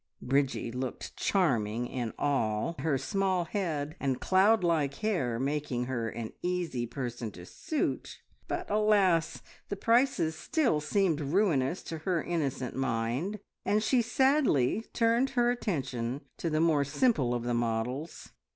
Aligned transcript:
Bridgie 0.19 0.71
looked 0.71 1.15
charming 1.15 1.85
in 1.85 2.11
all, 2.17 2.75
her 2.79 2.97
small 2.97 3.45
head 3.45 3.95
and 3.99 4.19
cloud 4.19 4.63
like 4.63 4.95
hair 4.95 5.37
making 5.37 5.83
her 5.83 6.09
an 6.09 6.33
easy 6.41 6.87
person 6.87 7.29
to 7.33 7.45
suit, 7.45 8.19
but, 8.47 8.67
alas! 8.71 9.43
the 9.69 9.75
prices 9.75 10.35
still 10.35 10.81
seemed 10.81 11.21
ruinous 11.21 11.83
to 11.83 11.99
her 11.99 12.23
innocent 12.23 12.75
mind, 12.75 13.39
and 13.63 13.83
she 13.83 14.01
sadly 14.01 14.87
turned 14.91 15.29
her 15.37 15.51
attention 15.51 16.21
to 16.37 16.49
the 16.49 16.59
more 16.59 16.83
simple 16.83 17.35
of 17.35 17.43
the 17.43 17.53
models. 17.53 18.31